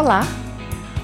[0.00, 0.22] Olá!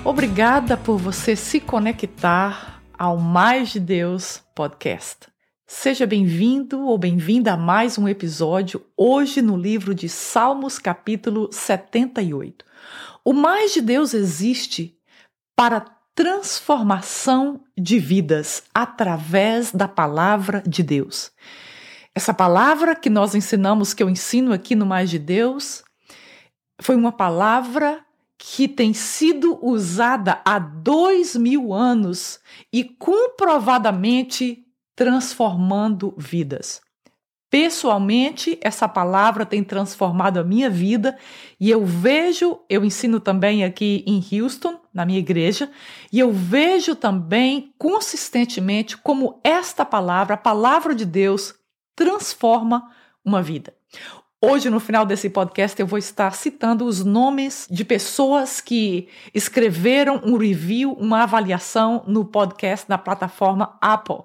[0.03, 5.27] Obrigada por você se conectar ao Mais de Deus podcast.
[5.67, 12.65] Seja bem-vindo ou bem-vinda a mais um episódio, hoje no livro de Salmos, capítulo 78.
[13.23, 14.99] O Mais de Deus existe
[15.55, 15.85] para
[16.15, 21.31] transformação de vidas através da palavra de Deus.
[22.15, 25.85] Essa palavra que nós ensinamos, que eu ensino aqui no Mais de Deus,
[26.81, 28.06] foi uma palavra
[28.39, 32.39] que tem sido usada há dois mil anos
[32.73, 36.81] e comprovadamente transformando vidas.
[37.49, 41.17] Pessoalmente, essa palavra tem transformado a minha vida
[41.61, 45.71] e eu vejo, eu ensino também aqui em Houston, na minha igreja,
[46.13, 51.55] e eu vejo também consistentemente como esta palavra, a palavra de Deus,
[51.95, 52.91] transforma
[53.25, 53.73] uma vida.
[54.45, 60.21] Hoje, no final desse podcast, eu vou estar citando os nomes de pessoas que escreveram
[60.23, 64.19] um review, uma avaliação no podcast da plataforma Apple.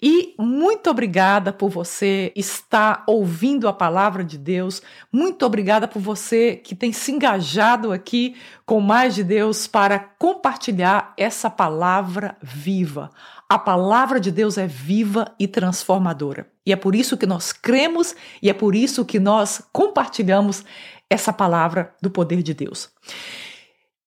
[0.00, 4.80] E muito obrigada por você estar ouvindo a palavra de Deus.
[5.12, 8.36] Muito obrigada por você que tem se engajado aqui
[8.70, 13.10] com mais de Deus para compartilhar essa palavra viva.
[13.48, 16.48] A palavra de Deus é viva e transformadora.
[16.64, 20.64] E é por isso que nós cremos e é por isso que nós compartilhamos
[21.10, 22.88] essa palavra do poder de Deus.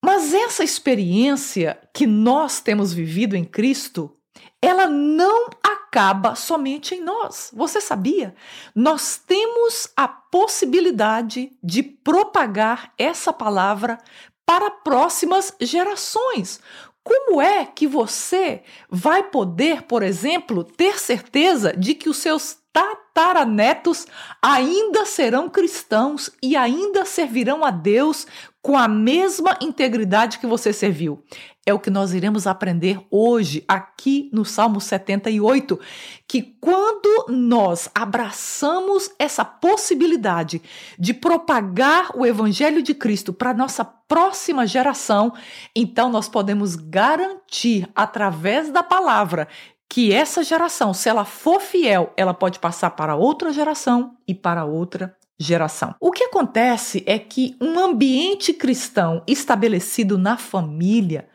[0.02, 4.16] Mas essa experiência que nós temos vivido em Cristo,
[4.62, 7.52] ela não acaba somente em nós.
[7.54, 8.34] Você sabia?
[8.74, 13.98] Nós temos a possibilidade de propagar essa palavra
[14.46, 16.60] para próximas gerações.
[17.04, 24.08] Como é que você vai poder, por exemplo, ter certeza de que os seus tataranetos
[24.42, 28.26] ainda serão cristãos e ainda servirão a Deus
[28.62, 31.22] com a mesma integridade que você serviu?
[31.66, 35.80] É o que nós iremos aprender hoje aqui no Salmo 78,
[36.28, 40.62] que quando nós abraçamos essa possibilidade
[41.00, 45.34] de propagar o evangelho de Cristo para nossa próxima geração,
[45.74, 49.48] então nós podemos garantir através da palavra
[49.90, 54.66] que essa geração, se ela for fiel, ela pode passar para outra geração e para
[54.66, 55.96] outra geração.
[56.00, 61.30] O que acontece é que um ambiente cristão estabelecido na família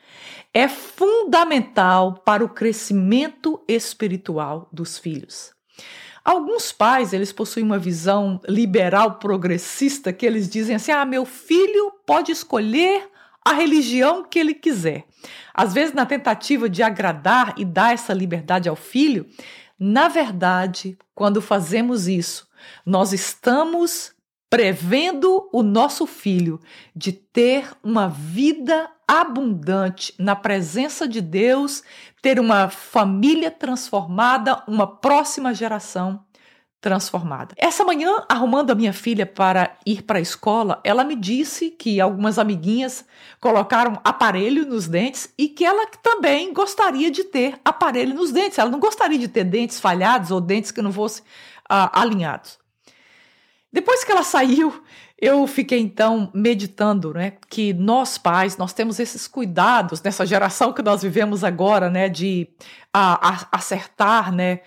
[0.59, 5.53] é fundamental para o crescimento espiritual dos filhos.
[6.25, 11.93] Alguns pais, eles possuem uma visão liberal progressista que eles dizem assim: "Ah, meu filho
[12.05, 13.09] pode escolher
[13.45, 15.05] a religião que ele quiser".
[15.55, 19.27] Às vezes na tentativa de agradar e dar essa liberdade ao filho,
[19.79, 22.49] na verdade, quando fazemos isso,
[22.85, 24.13] nós estamos
[24.51, 26.59] prevendo o nosso filho
[26.97, 31.83] de ter uma vida abundante na presença de Deus,
[32.21, 36.23] ter uma família transformada, uma próxima geração
[36.81, 37.55] transformada.
[37.57, 42.01] Essa manhã, arrumando a minha filha para ir para a escola, ela me disse que
[42.01, 43.05] algumas amiguinhas
[43.41, 48.59] colocaram aparelho nos dentes e que ela também gostaria de ter aparelho nos dentes.
[48.59, 52.59] Ela não gostaria de ter dentes falhados ou dentes que não fossem uh, alinhados.
[53.73, 54.73] Depois que ela saiu,
[55.21, 60.81] eu fiquei então meditando, né, que nós pais, nós temos esses cuidados nessa geração que
[60.81, 62.49] nós vivemos agora, né, de
[62.93, 64.61] a, a, acertar, né,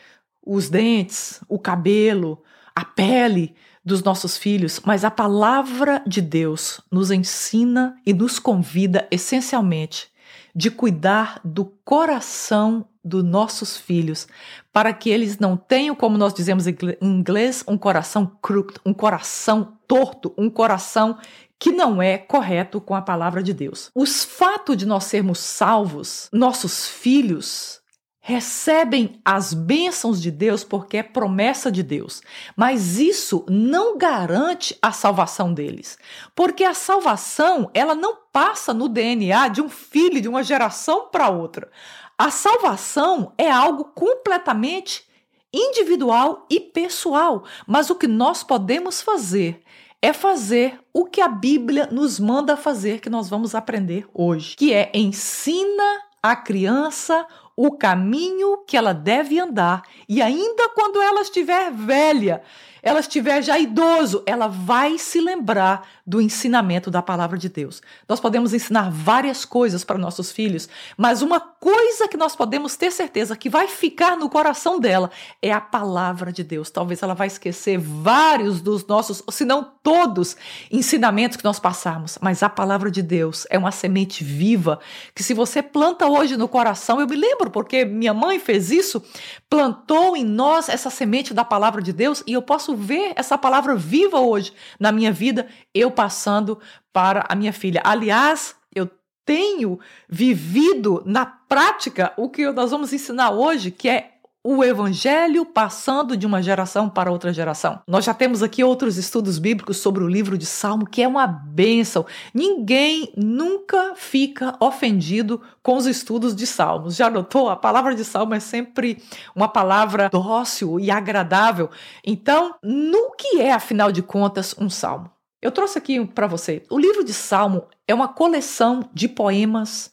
[0.45, 2.43] os dentes, o cabelo,
[2.75, 9.07] a pele dos nossos filhos, mas a palavra de Deus nos ensina e nos convida
[9.09, 10.10] essencialmente
[10.55, 14.27] de cuidar do coração dos nossos filhos,
[14.71, 19.77] para que eles não tenham, como nós dizemos em inglês, um coração crooked, um coração
[19.87, 21.17] torto, um coração
[21.57, 23.91] que não é correto com a palavra de Deus.
[23.93, 27.80] Os fatos de nós sermos salvos, nossos filhos
[28.23, 32.21] recebem as bênçãos de Deus porque é promessa de Deus,
[32.55, 35.97] mas isso não garante a salvação deles,
[36.35, 41.29] porque a salvação ela não passa no DNA de um filho de uma geração para
[41.29, 41.69] outra.
[42.15, 45.03] A salvação é algo completamente
[45.51, 49.63] individual e pessoal, mas o que nós podemos fazer
[49.99, 54.73] é fazer o que a Bíblia nos manda fazer, que nós vamos aprender hoje, que
[54.73, 57.27] é ensina a criança
[57.63, 62.41] o caminho que ela deve andar, e ainda quando ela estiver velha,
[62.81, 67.81] ela estiver já idoso, ela vai se lembrar do ensinamento da palavra de Deus.
[68.07, 70.67] Nós podemos ensinar várias coisas para nossos filhos,
[70.97, 75.11] mas uma coisa que nós podemos ter certeza que vai ficar no coração dela
[75.41, 76.69] é a palavra de Deus.
[76.69, 80.35] Talvez ela vai esquecer vários dos nossos, se não todos,
[80.71, 84.79] ensinamentos que nós passamos, mas a palavra de Deus é uma semente viva
[85.15, 89.03] que se você planta hoje no coração, eu me lembro porque minha mãe fez isso,
[89.49, 93.37] plantou em nós essa semente da palavra de Deus e eu posso posso ver essa
[93.37, 96.59] palavra viva hoje na minha vida, eu passando
[96.93, 97.81] para a minha filha.
[97.83, 98.89] Aliás, eu
[99.25, 99.79] tenho
[100.09, 104.10] vivido na prática o que nós vamos ensinar hoje, que é
[104.43, 107.79] o evangelho passando de uma geração para outra geração.
[107.87, 111.27] Nós já temos aqui outros estudos bíblicos sobre o livro de Salmo, que é uma
[111.27, 112.05] bênção.
[112.33, 116.95] Ninguém nunca fica ofendido com os estudos de Salmos.
[116.95, 117.49] Já notou?
[117.49, 119.01] A palavra de Salmo é sempre
[119.35, 121.69] uma palavra dócil e agradável.
[122.03, 125.09] Então, no que é, afinal de contas, um salmo?
[125.41, 126.63] Eu trouxe aqui para você.
[126.69, 129.91] O livro de Salmo é uma coleção de poemas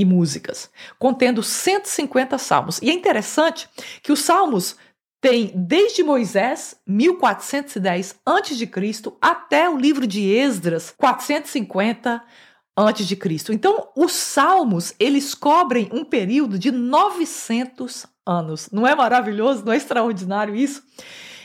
[0.00, 2.80] e músicas, contendo 150 salmos.
[2.80, 3.68] E é interessante
[4.02, 4.76] que os salmos
[5.20, 12.22] têm desde Moisés, 1410 a.C., até o livro de Esdras, 450
[12.74, 13.52] antes de Cristo.
[13.52, 18.70] Então, os salmos, eles cobrem um período de 900 anos.
[18.72, 20.82] Não é maravilhoso, não é extraordinário isso?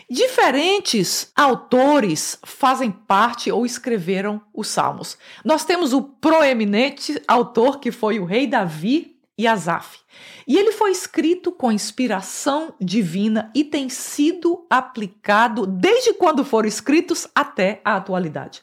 [0.10, 5.18] Diferentes autores fazem parte ou escreveram os Salmos.
[5.44, 9.98] Nós temos o proeminente autor que foi o rei Davi e Asaf.
[10.48, 17.28] E ele foi escrito com inspiração divina e tem sido aplicado desde quando foram escritos
[17.34, 18.62] até a atualidade.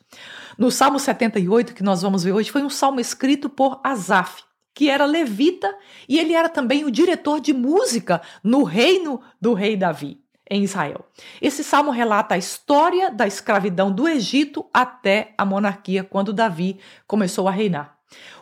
[0.56, 4.88] No Salmo 78, que nós vamos ver hoje, foi um salmo escrito por Asaf, que
[4.88, 5.76] era levita
[6.08, 11.06] e ele era também o diretor de música no reino do rei Davi em Israel.
[11.40, 17.48] Esse salmo relata a história da escravidão do Egito até a monarquia, quando Davi começou
[17.48, 17.96] a reinar.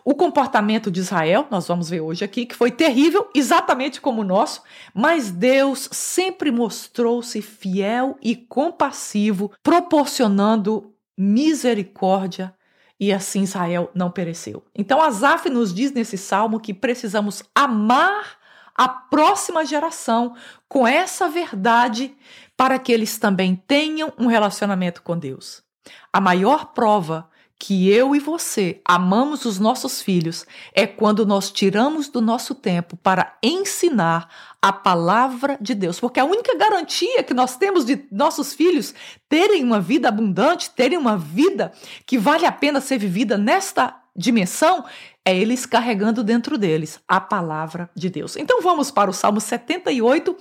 [0.04, 4.24] O comportamento de Israel, nós vamos ver hoje aqui, que foi terrível, exatamente como o
[4.24, 4.62] nosso,
[4.94, 12.54] mas Deus sempre mostrou-se fiel e compassivo, proporcionando misericórdia
[12.98, 14.64] e assim Israel não pereceu.
[14.74, 18.39] Então Asaf nos diz nesse salmo que precisamos amar
[18.80, 20.34] a próxima geração
[20.66, 22.16] com essa verdade
[22.56, 25.62] para que eles também tenham um relacionamento com Deus.
[26.10, 27.28] A maior prova
[27.58, 32.96] que eu e você amamos os nossos filhos é quando nós tiramos do nosso tempo
[32.96, 34.30] para ensinar
[34.62, 38.94] a palavra de Deus, porque a única garantia que nós temos de nossos filhos
[39.28, 41.70] terem uma vida abundante, terem uma vida
[42.06, 44.84] que vale a pena ser vivida nesta dimensão
[45.24, 48.36] é eles carregando dentro deles a palavra de Deus.
[48.36, 50.36] Então vamos para o Salmo 78.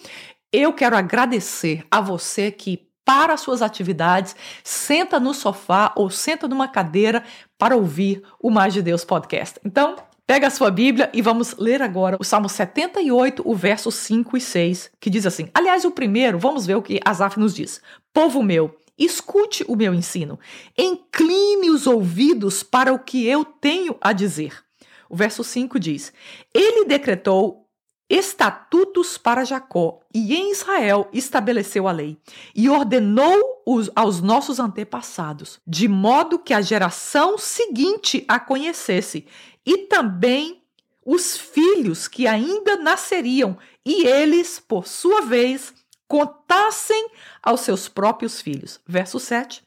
[0.51, 6.67] Eu quero agradecer a você que para suas atividades, senta no sofá ou senta numa
[6.67, 7.23] cadeira
[7.57, 9.59] para ouvir o Mais de Deus podcast.
[9.65, 9.95] Então,
[10.27, 14.41] pega a sua Bíblia e vamos ler agora o Salmo 78, o verso 5 e
[14.41, 17.81] 6, que diz assim: Aliás, o primeiro, vamos ver o que Asaf nos diz.
[18.13, 20.37] Povo meu, Escute o meu ensino.
[20.77, 24.61] Incline os ouvidos para o que eu tenho a dizer.
[25.09, 26.11] O verso 5 diz:
[26.53, 27.65] Ele decretou
[28.09, 32.17] estatutos para Jacó e em Israel estabeleceu a lei
[32.55, 39.27] e ordenou os, aos nossos antepassados, de modo que a geração seguinte a conhecesse
[39.63, 40.63] e também
[41.05, 45.73] os filhos que ainda nasceriam e eles, por sua vez,
[46.09, 47.11] contassem
[47.41, 48.81] aos seus próprios filhos.
[48.85, 49.61] Verso 7.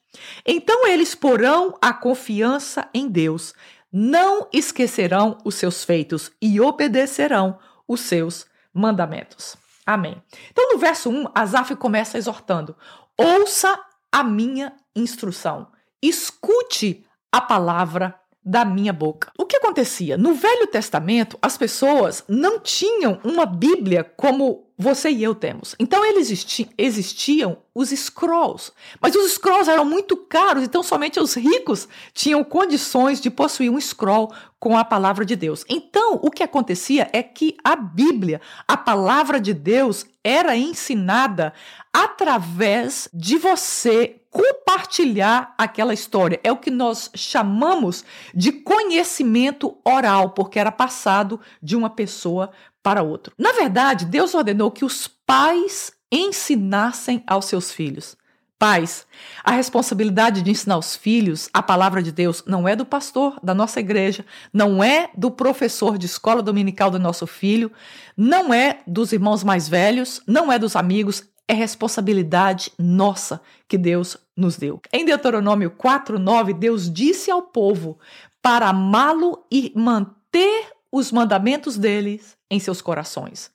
[0.44, 3.54] Então eles porão a confiança em Deus,
[3.90, 9.56] não esquecerão os seus feitos e obedecerão os seus mandamentos.
[9.86, 10.22] Amém.
[10.50, 12.76] Então, no verso 1, Asaf começa exortando:
[13.16, 13.78] ouça
[14.10, 15.68] a minha instrução,
[16.02, 18.14] escute a palavra
[18.44, 19.30] da minha boca.
[19.38, 20.16] O que acontecia?
[20.18, 25.74] No Velho Testamento, as pessoas não tinham uma Bíblia como você e eu temos.
[25.78, 31.34] Então eles existi existiam os scrolls, mas os scrolls eram muito caros, então somente os
[31.34, 35.64] ricos tinham condições de possuir um scroll com a palavra de Deus.
[35.68, 41.52] Então, o que acontecia é que a Bíblia, a palavra de Deus, era ensinada
[41.92, 46.40] através de você compartilhar aquela história.
[46.42, 52.50] É o que nós chamamos de conhecimento oral, porque era passado de uma pessoa
[52.82, 53.34] para outro.
[53.38, 58.16] Na verdade, Deus ordenou que os pais ensinassem aos seus filhos.
[58.58, 59.08] Pais,
[59.42, 63.52] a responsabilidade de ensinar os filhos a palavra de Deus não é do pastor da
[63.52, 67.72] nossa igreja, não é do professor de escola dominical do nosso filho,
[68.16, 74.16] não é dos irmãos mais velhos, não é dos amigos, é responsabilidade nossa que Deus
[74.36, 74.80] nos deu.
[74.92, 77.98] Em Deuteronômio 4:9, Deus disse ao povo
[78.40, 83.50] para amá-lo e manter os mandamentos deles em seus corações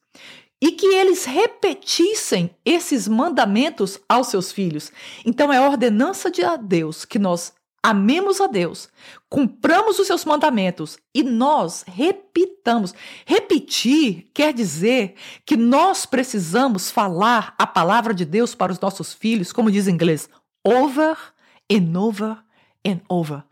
[0.61, 4.91] e que eles repetissem esses mandamentos aos seus filhos.
[5.23, 7.53] Então é ordenança de Deus que nós
[7.83, 8.89] amemos a Deus,
[9.29, 12.93] cumpramos os seus mandamentos e nós repitamos.
[13.25, 15.15] Repetir quer dizer
[15.45, 19.93] que nós precisamos falar a palavra de Deus para os nossos filhos, como diz em
[19.93, 20.27] inglês,
[20.65, 21.15] over
[21.71, 22.37] and over
[22.85, 23.43] and over.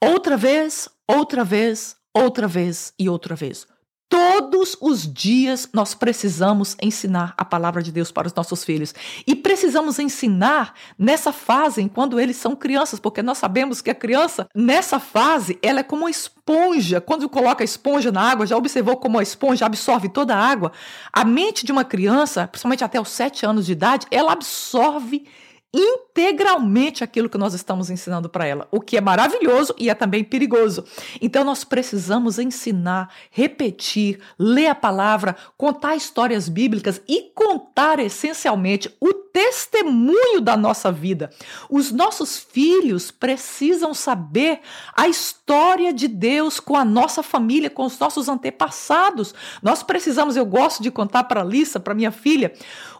[0.00, 3.66] Outra vez, outra vez, outra vez e outra vez.
[4.08, 8.94] Todos os dias nós precisamos ensinar a palavra de Deus para os nossos filhos.
[9.26, 14.46] E precisamos ensinar nessa fase, quando eles são crianças, porque nós sabemos que a criança,
[14.54, 17.00] nessa fase, ela é como uma esponja.
[17.00, 20.70] Quando coloca a esponja na água, já observou como a esponja absorve toda a água?
[21.12, 25.26] A mente de uma criança, principalmente até os sete anos de idade, ela absorve
[25.74, 30.22] integralmente aquilo que nós estamos ensinando para ela, o que é maravilhoso e é também
[30.22, 30.84] perigoso.
[31.20, 39.12] Então nós precisamos ensinar, repetir, ler a palavra, contar histórias bíblicas e contar essencialmente o
[39.12, 41.30] testemunho da nossa vida.
[41.68, 44.60] Os nossos filhos precisam saber
[44.96, 49.34] a história de Deus com a nossa família, com os nossos antepassados.
[49.60, 52.52] Nós precisamos, eu gosto de contar para a Lissa, para minha filha,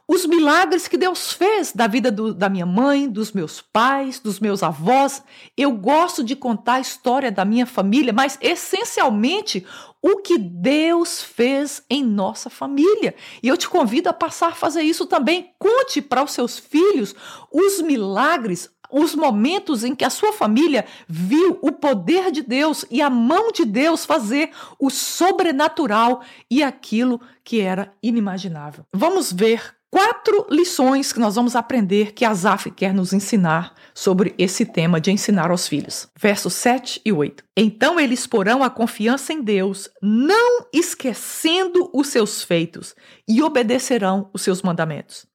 [0.07, 4.39] os milagres que Deus fez da vida do, da minha mãe, dos meus pais, dos
[4.39, 5.23] meus avós.
[5.57, 9.67] Eu gosto de contar a história da minha família, mas essencialmente
[10.03, 13.15] o que Deus fez em nossa família.
[13.43, 15.53] E eu te convido a passar a fazer isso também.
[15.59, 17.15] Conte para os seus filhos
[17.51, 23.01] os milagres, os momentos em que a sua família viu o poder de Deus e
[23.01, 28.85] a mão de Deus fazer o sobrenatural e aquilo que era inimaginável.
[28.93, 34.67] Vamos ver quatro lições que nós vamos aprender que Asaf quer nos ensinar sobre esse
[34.67, 36.09] tema de ensinar aos filhos.
[36.19, 37.45] Versos 7 e 8.
[37.57, 42.97] Então eles porão a confiança em Deus, não esquecendo os seus feitos,
[43.29, 45.27] e obedecerão os seus mandamentos.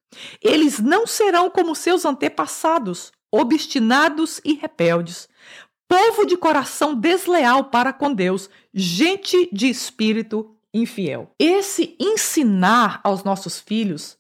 [0.44, 5.30] Eles não serão como seus antepassados, obstinados e rebeldes,
[5.88, 11.32] povo de coração desleal para com Deus, gente de espírito infiel.
[11.40, 14.19] Esse ensinar aos nossos filhos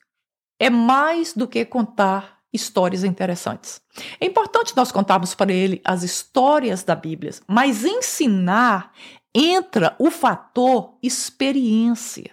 [0.60, 3.82] é mais do que contar histórias interessantes.
[4.20, 8.92] É importante nós contarmos para ele as histórias da Bíblia, mas ensinar
[9.34, 12.32] entra o fator experiência.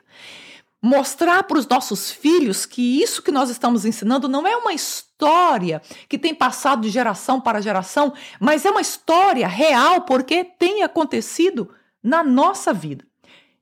[0.82, 5.82] Mostrar para os nossos filhos que isso que nós estamos ensinando não é uma história
[6.08, 11.70] que tem passado de geração para geração, mas é uma história real porque tem acontecido
[12.02, 13.04] na nossa vida.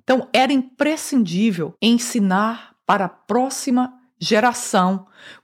[0.02, 4.03] Então, era imprescindível ensinar para a próxima geração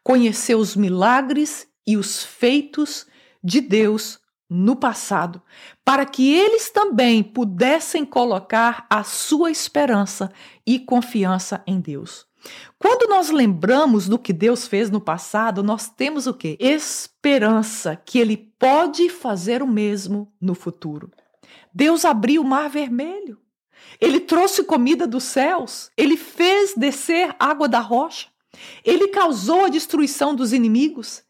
[0.03, 3.07] conhecer os milagres e os feitos
[3.43, 5.41] de Deus no passado,
[5.85, 10.33] para que eles também pudessem colocar a sua esperança
[10.67, 12.27] e confiança em Deus.
[12.79, 16.57] Quando nós lembramos do que Deus fez no passado, nós temos o quê?
[16.59, 21.11] Esperança que ele pode fazer o mesmo no futuro.
[21.73, 23.39] Deus abriu o mar vermelho.
[24.01, 28.29] Ele trouxe comida dos céus, ele fez descer água da rocha.
[28.85, 31.23] Ele causou a destruição dos inimigos.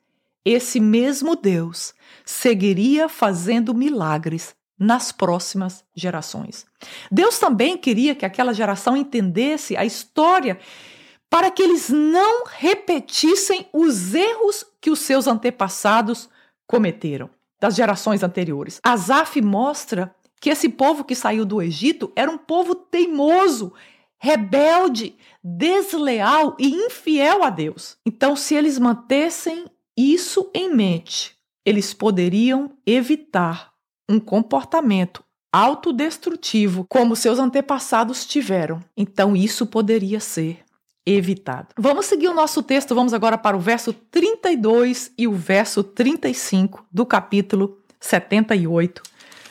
[0.45, 6.65] Esse mesmo Deus seguiria fazendo milagres nas próximas gerações.
[7.11, 10.59] Deus também queria que aquela geração entendesse a história
[11.29, 16.29] para que eles não repetissem os erros que os seus antepassados
[16.67, 17.29] cometeram,
[17.61, 18.81] das gerações anteriores.
[18.83, 23.75] Asaf mostra que esse povo que saiu do Egito era um povo teimoso,
[24.21, 27.97] rebelde, desleal e infiel a Deus.
[28.07, 29.65] Então, se eles mantessem
[29.97, 31.35] isso em mente,
[31.65, 33.73] eles poderiam evitar
[34.09, 38.81] um comportamento autodestrutivo como seus antepassados tiveram.
[38.97, 40.61] Então, isso poderia ser
[41.07, 41.69] evitado.
[41.79, 46.85] Vamos seguir o nosso texto, vamos agora para o verso 32 e o verso 35
[46.93, 49.03] do capítulo 78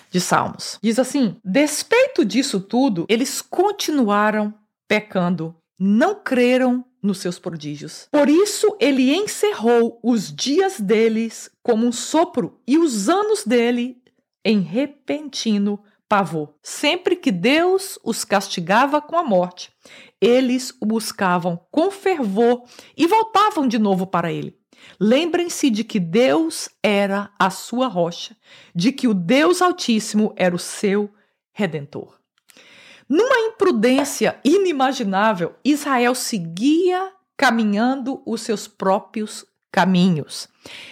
[0.10, 0.80] de Salmos.
[0.82, 4.54] Diz assim: Despeito disso tudo, eles continuaram
[4.88, 8.08] pecando, não creram nos seus prodígios.
[8.12, 14.02] Por isso ele encerrou os dias deles como um sopro e os anos dele
[14.44, 16.54] em repentino pavor.
[16.62, 19.72] Sempre que Deus os castigava com a morte,
[20.20, 22.64] eles o buscavam com fervor
[22.98, 24.59] e voltavam de novo para ele.
[25.00, 28.36] Lembrem-se de que Deus era a sua rocha,
[28.74, 31.10] de que o Deus Altíssimo era o seu
[31.52, 32.20] redentor.
[33.08, 40.48] Numa imprudência inimaginável, Israel seguia caminhando os seus próprios caminhos.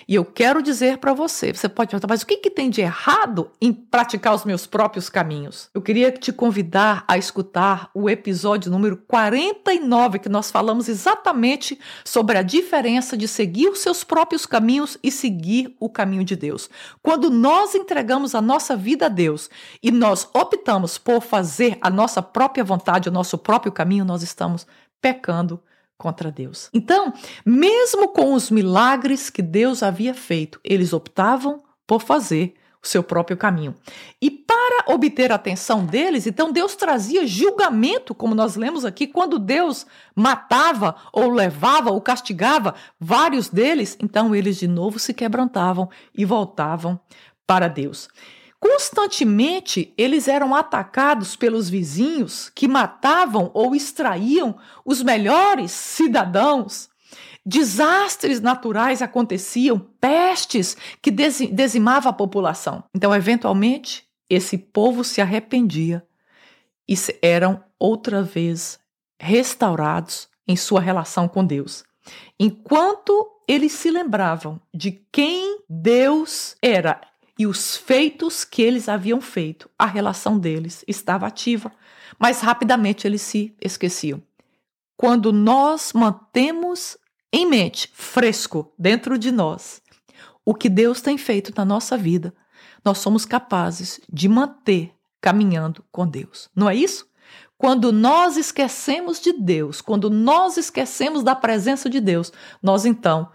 [0.08, 2.82] E eu quero dizer para você, você pode perguntar, mas o que, que tem de
[2.82, 5.70] errado em praticar os meus próprios caminhos?
[5.74, 12.38] Eu queria te convidar a escutar o episódio número 49, que nós falamos exatamente sobre
[12.38, 16.70] a diferença de seguir os seus próprios caminhos e seguir o caminho de Deus.
[17.02, 19.50] Quando nós entregamos a nossa vida a Deus
[19.84, 24.66] e nós optamos por fazer a nossa própria vontade, o nosso próprio caminho, nós estamos
[25.02, 25.62] pecando
[25.98, 26.70] contra Deus.
[26.74, 27.14] Então,
[27.46, 33.36] mesmo com os milagres que Deus havia feito, eles optavam por fazer o seu próprio
[33.36, 33.76] caminho.
[34.22, 39.40] E para obter a atenção deles, então Deus trazia julgamento, como nós lemos aqui, quando
[39.40, 39.86] Deus
[40.16, 47.00] matava ou levava ou castigava vários deles, então eles de novo se quebrantavam e voltavam
[47.46, 48.10] para Deus.
[48.60, 56.90] Constantemente eles eram atacados pelos vizinhos que matavam ou extraíam os melhores cidadãos.
[57.46, 62.84] Desastres naturais aconteciam, pestes que dizimavam a população.
[62.94, 66.06] Então, eventualmente, esse povo se arrependia
[66.88, 68.80] e eram outra vez
[69.20, 71.84] restaurados em sua relação com Deus.
[72.40, 77.00] Enquanto eles se lembravam de quem Deus era
[77.38, 81.72] e os feitos que eles haviam feito, a relação deles estava ativa,
[82.18, 84.22] mas rapidamente eles se esqueciam.
[84.96, 86.98] Quando nós mantemos
[87.32, 89.82] em mente, fresco dentro de nós,
[90.44, 92.34] o que Deus tem feito na nossa vida,
[92.84, 96.50] nós somos capazes de manter caminhando com Deus.
[96.56, 97.08] Não é isso?
[97.58, 103.32] Quando nós esquecemos de Deus, quando nós esquecemos da presença de Deus, nós então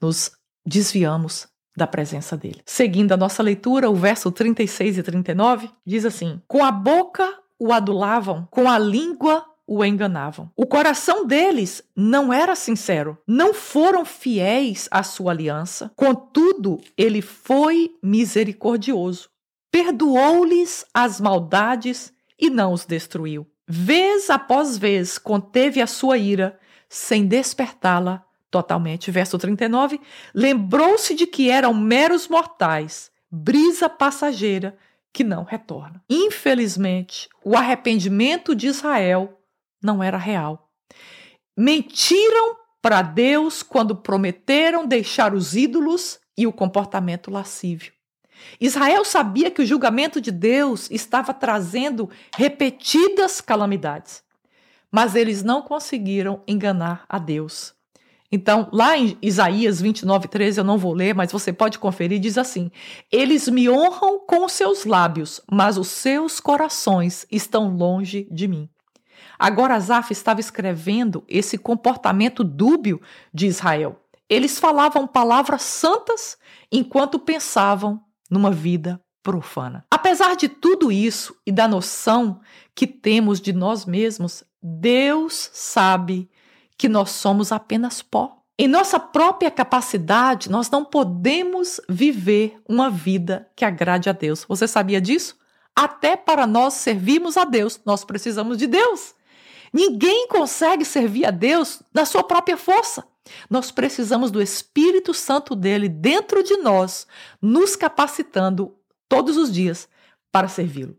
[0.00, 0.32] nos
[0.66, 1.46] desviamos
[1.78, 2.60] da presença dele.
[2.66, 7.72] Seguindo a nossa leitura, o verso 36 e 39 diz assim: Com a boca o
[7.72, 10.50] adulavam, com a língua o enganavam.
[10.56, 15.90] O coração deles não era sincero, não foram fiéis à sua aliança.
[15.94, 19.28] Contudo, ele foi misericordioso,
[19.70, 23.46] perdoou-lhes as maldades e não os destruiu.
[23.66, 26.58] Vez após vez conteve a sua ira,
[26.88, 29.10] sem despertá-la totalmente.
[29.10, 30.00] Verso 39:
[30.34, 34.76] Lembrou-se de que eram meros mortais, brisa passageira
[35.12, 36.02] que não retorna.
[36.08, 39.38] Infelizmente, o arrependimento de Israel
[39.82, 40.70] não era real.
[41.56, 47.92] Mentiram para Deus quando prometeram deixar os ídolos e o comportamento lascívio.
[48.60, 54.22] Israel sabia que o julgamento de Deus estava trazendo repetidas calamidades,
[54.90, 57.74] mas eles não conseguiram enganar a Deus.
[58.30, 62.36] Então, lá em Isaías 29, 13, eu não vou ler, mas você pode conferir, diz
[62.36, 62.70] assim:
[63.10, 68.68] Eles me honram com seus lábios, mas os seus corações estão longe de mim.
[69.38, 73.00] Agora, Asaf estava escrevendo esse comportamento dúbio
[73.32, 74.02] de Israel.
[74.28, 76.36] Eles falavam palavras santas
[76.70, 79.86] enquanto pensavam numa vida profana.
[79.90, 82.40] Apesar de tudo isso e da noção
[82.74, 86.28] que temos de nós mesmos, Deus sabe
[86.78, 88.38] que nós somos apenas pó.
[88.56, 94.44] Em nossa própria capacidade, nós não podemos viver uma vida que agrade a Deus.
[94.48, 95.36] Você sabia disso?
[95.76, 99.14] Até para nós servirmos a Deus, nós precisamos de Deus.
[99.72, 103.04] Ninguém consegue servir a Deus na sua própria força.
[103.50, 107.06] Nós precisamos do Espírito Santo dele dentro de nós,
[107.40, 108.74] nos capacitando
[109.08, 109.88] todos os dias
[110.32, 110.96] para servi-lo.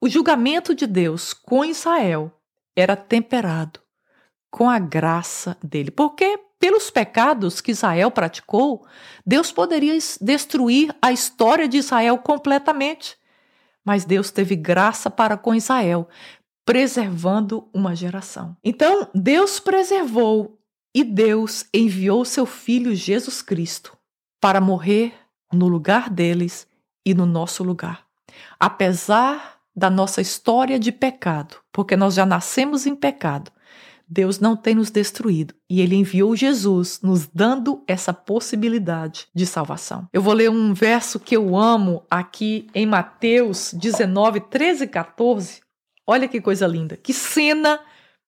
[0.00, 2.32] O julgamento de Deus com Israel
[2.74, 3.85] era temperado
[4.56, 5.90] com a graça dele.
[5.90, 8.86] Porque pelos pecados que Israel praticou,
[9.26, 13.18] Deus poderia destruir a história de Israel completamente.
[13.84, 16.08] Mas Deus teve graça para com Israel,
[16.64, 18.56] preservando uma geração.
[18.64, 20.58] Então, Deus preservou
[20.94, 23.94] e Deus enviou seu filho Jesus Cristo
[24.40, 25.12] para morrer
[25.52, 26.66] no lugar deles
[27.04, 28.06] e no nosso lugar.
[28.58, 33.52] Apesar da nossa história de pecado, porque nós já nascemos em pecado,
[34.08, 40.08] Deus não tem nos destruído e ele enviou Jesus, nos dando essa possibilidade de salvação.
[40.12, 45.60] Eu vou ler um verso que eu amo aqui em Mateus 19, 13 e 14.
[46.06, 47.80] Olha que coisa linda, que cena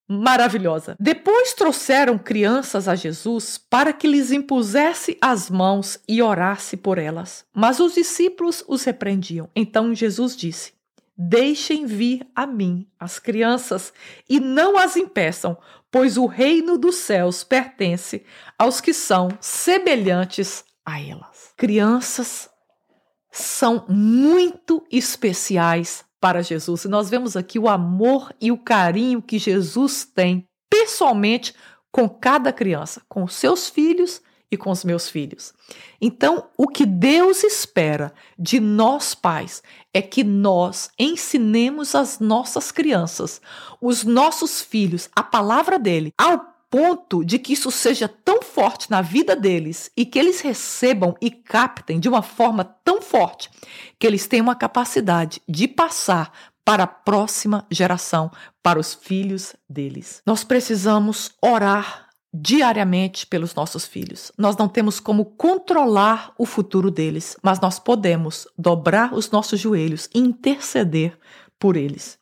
[0.09, 0.95] maravilhosa.
[0.99, 7.45] Depois trouxeram crianças a Jesus para que lhes impusesse as mãos e orasse por elas.
[7.55, 9.47] Mas os discípulos os repreendiam.
[9.55, 10.73] Então Jesus disse:
[11.21, 13.91] Deixem vir a mim as crianças
[14.29, 15.57] e não as impeçam,
[15.91, 18.23] pois o reino dos céus pertence
[18.57, 21.53] aos que são semelhantes a elas.
[21.57, 22.49] Crianças
[23.29, 26.85] são muito especiais para Jesus.
[26.85, 31.53] E nós vemos aqui o amor e o carinho que Jesus tem pessoalmente
[31.91, 35.53] com cada criança, com seus filhos e com os meus filhos.
[36.01, 39.61] Então, o que Deus espera de nós pais
[39.93, 43.41] é que nós ensinemos as nossas crianças,
[43.79, 49.01] os nossos filhos, a palavra dele, ao ponto de que isso seja tão forte na
[49.01, 53.49] vida deles e que eles recebam e captem de uma forma tão forte
[53.97, 56.31] que eles tenham a capacidade de passar
[56.63, 58.29] para a próxima geração,
[58.61, 60.21] para os filhos deles.
[60.25, 64.31] Nós precisamos orar diariamente pelos nossos filhos.
[64.37, 70.09] Nós não temos como controlar o futuro deles, mas nós podemos dobrar os nossos joelhos
[70.13, 71.17] e interceder
[71.57, 72.19] por eles.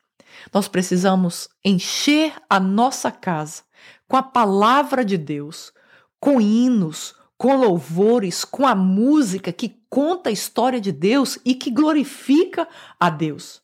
[0.53, 3.63] Nós precisamos encher a nossa casa
[4.07, 5.73] com a palavra de Deus,
[6.19, 11.69] com hinos, com louvores, com a música que conta a história de Deus e que
[11.69, 12.67] glorifica
[12.99, 13.61] a Deus.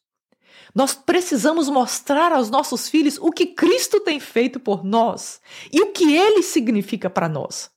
[0.73, 5.39] Nós precisamos mostrar aos nossos filhos o que Cristo tem feito por nós
[5.71, 7.69] e o que ele significa para nós.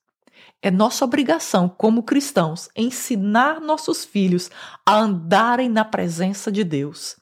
[0.63, 4.51] É nossa obrigação, como cristãos, ensinar nossos filhos
[4.85, 7.17] a andarem na presença de Deus,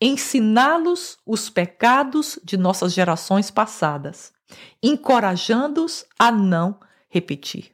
[0.00, 4.32] ensiná-los os pecados de nossas gerações passadas,
[4.82, 7.72] encorajando-os a não repetir.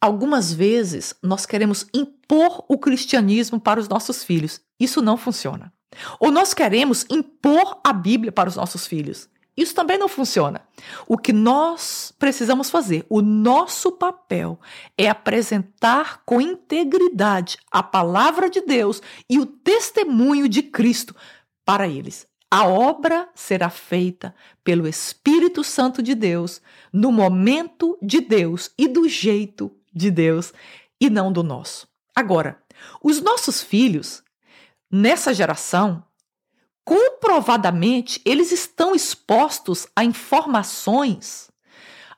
[0.00, 4.62] Algumas vezes nós queremos impor o cristianismo para os nossos filhos.
[4.80, 5.70] Isso não funciona.
[6.18, 9.28] Ou nós queremos impor a Bíblia para os nossos filhos.
[9.56, 10.62] Isso também não funciona.
[11.06, 14.58] O que nós precisamos fazer, o nosso papel,
[14.96, 21.14] é apresentar com integridade a palavra de Deus e o testemunho de Cristo
[21.64, 22.26] para eles.
[22.50, 29.08] A obra será feita pelo Espírito Santo de Deus, no momento de Deus e do
[29.08, 30.52] jeito de Deus,
[31.00, 31.86] e não do nosso.
[32.14, 32.60] Agora,
[33.02, 34.22] os nossos filhos,
[34.90, 36.02] nessa geração,
[36.84, 41.50] comprovadamente, eles estão expostos a informações,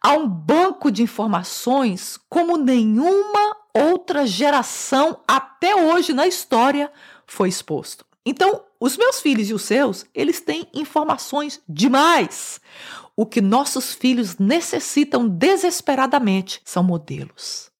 [0.01, 6.93] a um banco de informações como nenhuma outra geração até hoje na história
[7.27, 8.05] foi exposto.
[8.25, 12.61] Então, os meus filhos e os seus, eles têm informações demais.
[13.17, 17.72] O que nossos filhos necessitam desesperadamente são modelos.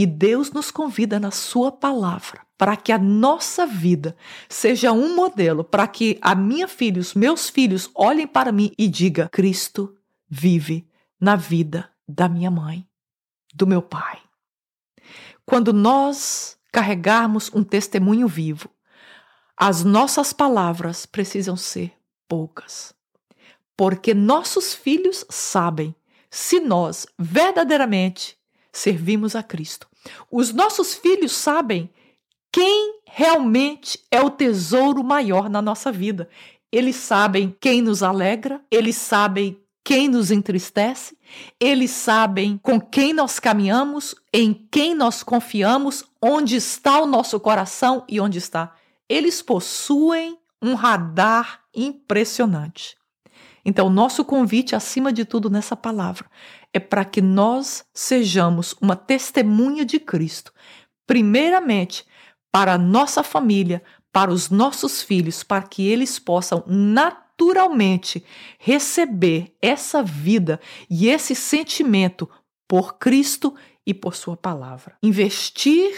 [0.00, 4.16] E Deus nos convida na Sua palavra para que a nossa vida
[4.48, 8.88] seja um modelo, para que a minha filha, os meus filhos olhem para mim e
[8.88, 9.94] digam: Cristo
[10.26, 10.88] vive
[11.20, 12.88] na vida da minha mãe,
[13.54, 14.18] do meu pai.
[15.44, 18.70] Quando nós carregarmos um testemunho vivo,
[19.54, 21.92] as nossas palavras precisam ser
[22.26, 22.94] poucas,
[23.76, 25.94] porque nossos filhos sabem
[26.30, 28.39] se nós verdadeiramente
[28.72, 29.88] servimos a Cristo.
[30.30, 31.90] Os nossos filhos sabem
[32.52, 36.28] quem realmente é o tesouro maior na nossa vida.
[36.72, 41.16] Eles sabem quem nos alegra, eles sabem quem nos entristece,
[41.58, 48.04] eles sabem com quem nós caminhamos, em quem nós confiamos, onde está o nosso coração
[48.08, 48.74] e onde está.
[49.08, 52.96] Eles possuem um radar impressionante.
[53.64, 56.30] Então, nosso convite, acima de tudo, nessa palavra,
[56.72, 60.52] é para que nós sejamos uma testemunha de Cristo,
[61.06, 62.04] primeiramente
[62.52, 68.24] para a nossa família, para os nossos filhos, para que eles possam naturalmente
[68.58, 72.28] receber essa vida e esse sentimento
[72.66, 73.54] por Cristo
[73.86, 74.96] e por Sua palavra.
[75.02, 75.92] Investir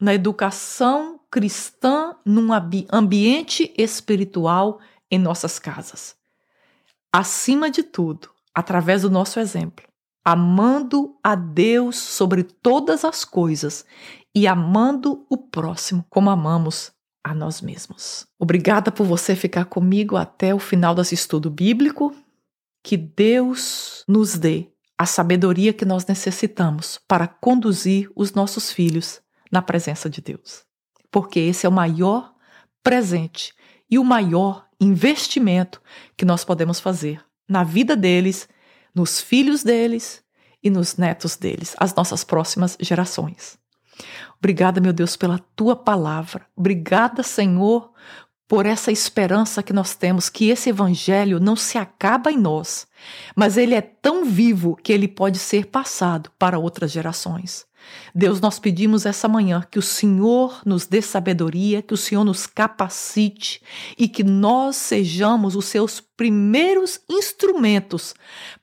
[0.00, 2.48] na educação cristã num
[2.92, 6.16] ambiente espiritual em nossas casas.
[7.12, 9.85] Acima de tudo, através do nosso exemplo,
[10.26, 13.86] amando a Deus sobre todas as coisas
[14.34, 16.90] e amando o próximo como amamos
[17.22, 18.26] a nós mesmos.
[18.36, 22.12] Obrigada por você ficar comigo até o final desse estudo bíblico.
[22.82, 29.20] Que Deus nos dê a sabedoria que nós necessitamos para conduzir os nossos filhos
[29.52, 30.64] na presença de Deus.
[31.08, 32.34] Porque esse é o maior
[32.82, 33.54] presente
[33.88, 35.80] e o maior investimento
[36.16, 38.48] que nós podemos fazer na vida deles
[38.96, 40.24] nos filhos deles
[40.62, 43.58] e nos netos deles, as nossas próximas gerações.
[44.38, 46.46] Obrigada, meu Deus, pela tua palavra.
[46.56, 47.92] Obrigada, Senhor,
[48.48, 52.86] por essa esperança que nós temos que esse evangelho não se acaba em nós,
[53.34, 57.66] mas ele é tão vivo que ele pode ser passado para outras gerações.
[58.14, 62.46] Deus, nós pedimos essa manhã que o Senhor nos dê sabedoria, que o Senhor nos
[62.46, 63.62] capacite
[63.98, 68.14] e que nós sejamos os seus primeiros instrumentos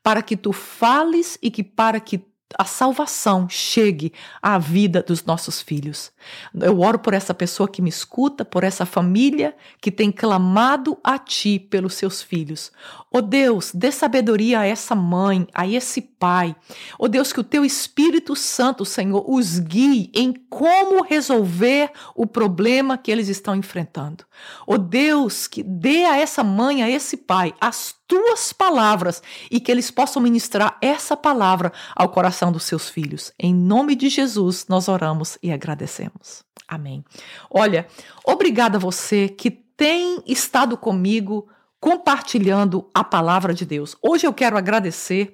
[0.01, 2.21] para que tu fales e que para que
[2.57, 6.11] a salvação chegue à vida dos nossos filhos.
[6.59, 11.17] Eu oro por essa pessoa que me escuta, por essa família que tem clamado a
[11.17, 12.71] Ti pelos seus filhos.
[13.11, 16.55] Ó oh Deus, dê sabedoria a essa mãe, a esse pai.
[16.97, 22.25] Ó oh Deus, que o Teu Espírito Santo, Senhor, os guie em como resolver o
[22.25, 24.23] problema que eles estão enfrentando.
[24.65, 29.59] Ó oh Deus, que dê a essa mãe, a esse pai, as Tuas palavras e
[29.59, 33.33] que eles possam ministrar essa palavra ao coração dos seus filhos.
[33.39, 36.43] Em nome de Jesus, nós oramos e agradecemos.
[36.67, 37.03] Amém.
[37.49, 37.87] Olha,
[38.23, 41.49] obrigada a você que tem estado comigo
[41.79, 43.97] compartilhando a palavra de Deus.
[43.99, 45.33] Hoje eu quero agradecer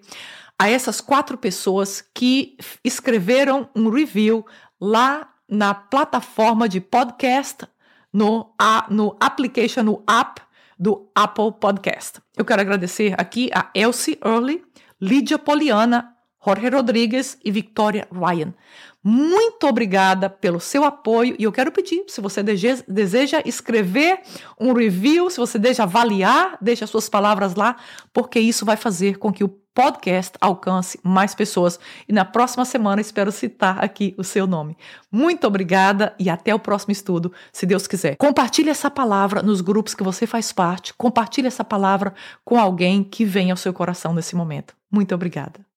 [0.57, 4.45] a essas quatro pessoas que escreveram um review
[4.79, 7.67] lá na plataforma de podcast,
[8.13, 8.55] no,
[8.89, 10.41] no application, no app
[10.79, 12.21] do Apple Podcast.
[12.37, 14.63] Eu quero agradecer aqui a Elsie Early,
[15.01, 18.53] Lídia Poliana, Jorge Rodrigues e Victoria Ryan.
[19.03, 24.21] Muito obrigada pelo seu apoio e eu quero pedir, se você deseja escrever
[24.59, 27.77] um review, se você deseja avaliar, deixe as suas palavras lá,
[28.13, 31.79] porque isso vai fazer com que o podcast alcance mais pessoas.
[32.05, 34.77] E na próxima semana espero citar aqui o seu nome.
[35.09, 38.17] Muito obrigada e até o próximo estudo, se Deus quiser.
[38.17, 42.13] Compartilhe essa palavra nos grupos que você faz parte, compartilhe essa palavra
[42.43, 44.75] com alguém que vem ao seu coração nesse momento.
[44.91, 45.68] Muito obrigada.